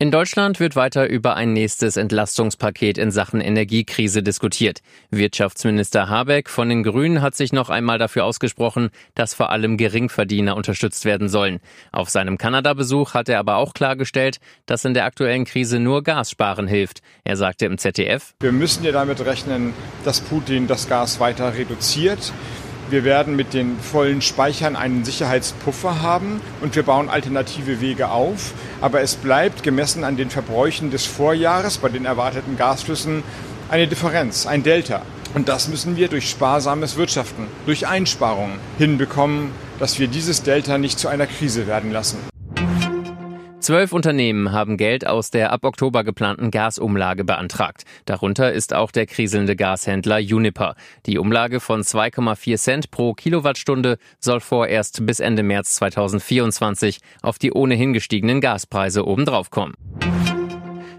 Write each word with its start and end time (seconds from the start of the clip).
In 0.00 0.10
Deutschland 0.10 0.58
wird 0.58 0.74
weiter 0.74 1.08
über 1.08 1.36
ein 1.36 1.52
nächstes 1.52 1.96
Entlastungspaket 1.96 2.98
in 2.98 3.12
Sachen 3.12 3.40
Energiekrise 3.40 4.24
diskutiert. 4.24 4.80
Wirtschaftsminister 5.12 6.08
Habeck 6.08 6.50
von 6.50 6.68
den 6.68 6.82
Grünen 6.82 7.22
hat 7.22 7.36
sich 7.36 7.52
noch 7.52 7.70
einmal 7.70 7.98
dafür 7.98 8.24
ausgesprochen, 8.24 8.90
dass 9.14 9.34
vor 9.34 9.52
allem 9.52 9.76
Geringverdiener 9.76 10.56
unterstützt 10.56 11.04
werden 11.04 11.28
sollen. 11.28 11.60
Auf 11.92 12.10
seinem 12.10 12.38
Kanada-Besuch 12.38 13.14
hat 13.14 13.28
er 13.28 13.38
aber 13.38 13.54
auch 13.54 13.72
klargestellt, 13.72 14.38
dass 14.66 14.84
in 14.84 14.94
der 14.94 15.04
aktuellen 15.04 15.44
Krise 15.44 15.78
nur 15.78 16.02
Gas 16.02 16.28
sparen 16.28 16.66
hilft. 16.66 17.00
Er 17.22 17.36
sagte 17.36 17.66
im 17.66 17.78
ZDF, 17.78 18.34
Wir 18.40 18.50
müssen 18.50 18.82
ja 18.82 18.90
damit 18.90 19.24
rechnen, 19.24 19.74
dass 20.04 20.20
Putin 20.20 20.66
das 20.66 20.88
Gas 20.88 21.20
weiter 21.20 21.54
reduziert. 21.54 22.32
Wir 22.90 23.02
werden 23.02 23.34
mit 23.34 23.54
den 23.54 23.78
vollen 23.78 24.20
Speichern 24.20 24.76
einen 24.76 25.04
Sicherheitspuffer 25.04 26.02
haben 26.02 26.42
und 26.60 26.76
wir 26.76 26.82
bauen 26.82 27.08
alternative 27.08 27.80
Wege 27.80 28.10
auf. 28.10 28.52
Aber 28.82 29.00
es 29.00 29.16
bleibt 29.16 29.62
gemessen 29.62 30.04
an 30.04 30.16
den 30.16 30.28
Verbräuchen 30.28 30.90
des 30.90 31.06
Vorjahres 31.06 31.78
bei 31.78 31.88
den 31.88 32.04
erwarteten 32.04 32.56
Gasflüssen 32.58 33.22
eine 33.70 33.88
Differenz, 33.88 34.46
ein 34.46 34.62
Delta. 34.62 35.00
Und 35.32 35.48
das 35.48 35.68
müssen 35.68 35.96
wir 35.96 36.08
durch 36.08 36.28
sparsames 36.28 36.96
Wirtschaften, 36.96 37.46
durch 37.66 37.88
Einsparungen 37.88 38.58
hinbekommen, 38.78 39.50
dass 39.78 39.98
wir 39.98 40.06
dieses 40.06 40.42
Delta 40.42 40.76
nicht 40.78 40.98
zu 40.98 41.08
einer 41.08 41.26
Krise 41.26 41.66
werden 41.66 41.90
lassen. 41.90 42.33
Zwölf 43.64 43.94
Unternehmen 43.94 44.52
haben 44.52 44.76
Geld 44.76 45.06
aus 45.06 45.30
der 45.30 45.50
ab 45.50 45.64
Oktober 45.64 46.04
geplanten 46.04 46.50
Gasumlage 46.50 47.24
beantragt. 47.24 47.84
Darunter 48.04 48.52
ist 48.52 48.74
auch 48.74 48.90
der 48.90 49.06
kriselnde 49.06 49.56
Gashändler 49.56 50.18
Uniper. 50.18 50.74
Die 51.06 51.16
Umlage 51.16 51.60
von 51.60 51.80
2,4 51.80 52.58
Cent 52.58 52.90
pro 52.90 53.14
Kilowattstunde 53.14 53.96
soll 54.20 54.40
vorerst 54.40 55.06
bis 55.06 55.18
Ende 55.18 55.42
März 55.42 55.76
2024 55.76 56.98
auf 57.22 57.38
die 57.38 57.52
ohnehin 57.52 57.94
gestiegenen 57.94 58.42
Gaspreise 58.42 59.06
obendrauf 59.06 59.48
kommen. 59.48 59.72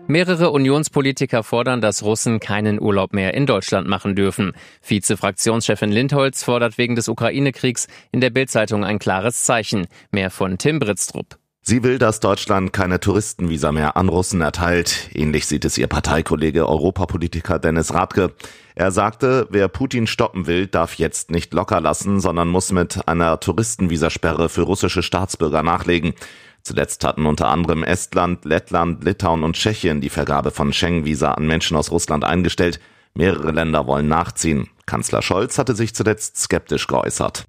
Mehrere 0.07 0.49
Unionspolitiker 0.49 1.43
fordern, 1.43 1.81
dass 1.81 2.01
Russen 2.01 2.39
keinen 2.39 2.81
Urlaub 2.81 3.13
mehr 3.13 3.35
in 3.35 3.45
Deutschland 3.45 3.87
machen 3.87 4.15
dürfen. 4.15 4.53
Vize-Fraktionschefin 4.81 5.91
Lindholz 5.91 6.43
fordert 6.43 6.79
wegen 6.79 6.95
des 6.95 7.09
Ukraine-Kriegs 7.09 7.85
in 8.11 8.21
der 8.21 8.31
Bildzeitung 8.31 8.83
ein 8.83 8.97
klares 8.97 9.43
Zeichen. 9.43 9.85
Mehr 10.09 10.31
von 10.31 10.57
Tim 10.57 10.79
Britztrup. 10.79 11.37
Sie 11.67 11.81
will, 11.81 11.97
dass 11.97 12.19
Deutschland 12.19 12.73
keine 12.73 12.99
Touristenvisa 12.99 13.71
mehr 13.71 13.97
an 13.97 14.07
Russen 14.07 14.39
erteilt. 14.39 15.09
Ähnlich 15.15 15.47
sieht 15.47 15.65
es 15.65 15.79
ihr 15.79 15.87
Parteikollege 15.87 16.69
Europapolitiker 16.69 17.57
Dennis 17.57 17.91
Radke. 17.91 18.33
Er 18.75 18.91
sagte, 18.91 19.47
wer 19.49 19.67
Putin 19.67 20.05
stoppen 20.05 20.45
will, 20.45 20.67
darf 20.67 20.93
jetzt 20.93 21.31
nicht 21.31 21.55
locker 21.55 21.81
lassen, 21.81 22.19
sondern 22.19 22.49
muss 22.49 22.71
mit 22.71 23.07
einer 23.07 23.39
Touristenvisasperre 23.39 24.47
für 24.47 24.61
russische 24.61 25.01
Staatsbürger 25.01 25.63
nachlegen. 25.63 26.13
Zuletzt 26.61 27.03
hatten 27.03 27.25
unter 27.25 27.47
anderem 27.47 27.83
Estland, 27.83 28.45
Lettland, 28.45 29.03
Litauen 29.03 29.43
und 29.43 29.55
Tschechien 29.55 30.01
die 30.01 30.09
Vergabe 30.09 30.51
von 30.51 30.71
Schengen-Visa 30.71 31.31
an 31.31 31.47
Menschen 31.47 31.77
aus 31.77 31.89
Russland 31.89 32.25
eingestellt. 32.25 32.79
Mehrere 33.15 33.49
Länder 33.49 33.87
wollen 33.87 34.07
nachziehen. 34.07 34.69
Kanzler 34.85 35.23
Scholz 35.23 35.57
hatte 35.57 35.75
sich 35.75 35.95
zuletzt 35.95 36.37
skeptisch 36.37 36.85
geäußert. 36.85 37.47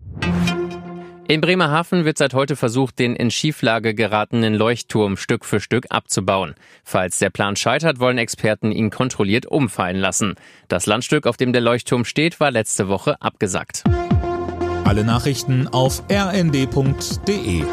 In 1.29 1.41
Bremerhaven 1.41 2.05
wird 2.05 2.19
seit 2.19 2.35
heute 2.35 2.55
versucht, 2.55 3.01
den 3.01 3.17
in 3.17 3.33
Schieflage 3.33 3.95
geratenen 3.95 4.55
Leuchtturm 4.55 5.17
Stück 5.17 5.45
für 5.45 5.59
Stück 5.59 5.87
abzubauen. 5.91 6.55
Falls 6.85 7.19
der 7.19 7.31
Plan 7.31 7.57
scheitert, 7.57 7.99
wollen 7.99 8.19
Experten 8.19 8.71
ihn 8.71 8.91
kontrolliert 8.91 9.45
umfallen 9.47 9.97
lassen. 9.97 10.37
Das 10.69 10.87
Landstück, 10.87 11.27
auf 11.27 11.37
dem 11.37 11.53
der 11.53 11.63
Leuchtturm 11.63 12.05
steht, 12.05 12.39
war 12.39 12.53
letzte 12.53 12.87
Woche 12.87 13.21
abgesagt. 13.21 13.83
Alle 14.85 15.03
Nachrichten 15.03 15.67
auf 15.67 16.05
rnd.de 16.09 17.65